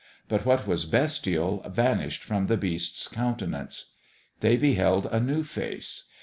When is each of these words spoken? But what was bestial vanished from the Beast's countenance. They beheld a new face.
But 0.27 0.47
what 0.47 0.65
was 0.65 0.85
bestial 0.85 1.61
vanished 1.69 2.23
from 2.23 2.47
the 2.47 2.57
Beast's 2.57 3.07
countenance. 3.07 3.91
They 4.39 4.57
beheld 4.57 5.05
a 5.05 5.19
new 5.19 5.43
face. 5.43 6.07